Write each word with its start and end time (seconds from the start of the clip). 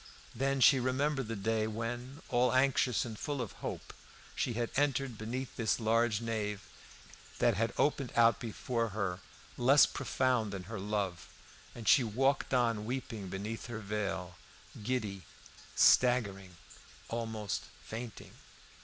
Then 0.33 0.61
she 0.61 0.79
remembered 0.79 1.27
the 1.27 1.35
day 1.35 1.67
when, 1.67 2.23
all 2.31 2.51
anxious 2.55 3.05
and 3.05 3.19
full 3.19 3.39
of 3.39 3.51
hope, 3.61 3.93
she 4.35 4.53
had 4.53 4.71
entered 4.75 5.15
beneath 5.15 5.55
this 5.55 5.79
large 5.79 6.21
nave, 6.21 6.61
that 7.37 7.53
had 7.53 7.71
opened 7.77 8.11
out 8.15 8.39
before 8.39 8.89
her, 8.97 9.19
less 9.59 9.85
profound 9.85 10.53
than 10.53 10.63
her 10.63 10.79
love; 10.79 11.29
and 11.75 11.87
she 11.87 12.03
walked 12.03 12.51
on 12.51 12.85
weeping 12.85 13.27
beneath 13.29 13.67
her 13.67 13.77
veil, 13.77 14.37
giddy, 14.81 15.21
staggering, 15.75 16.55
almost 17.07 17.65
fainting. 17.85 18.31